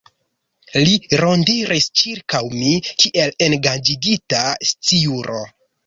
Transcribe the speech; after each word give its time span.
Li 0.87 0.95
rondiris 1.21 1.89
ĉirkaŭ 2.03 2.43
mi, 2.57 2.73
kiel 3.05 3.39
enkaĝigita 3.51 4.45
sciuro. 4.75 5.49